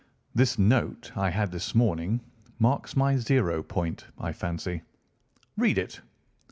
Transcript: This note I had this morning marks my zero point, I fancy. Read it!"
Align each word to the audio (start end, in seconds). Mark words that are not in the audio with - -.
This 0.33 0.57
note 0.57 1.11
I 1.15 1.29
had 1.29 1.51
this 1.51 1.75
morning 1.75 2.21
marks 2.57 2.95
my 2.95 3.17
zero 3.17 3.61
point, 3.61 4.07
I 4.17 4.31
fancy. 4.33 4.81
Read 5.57 5.77
it!" 5.77 6.01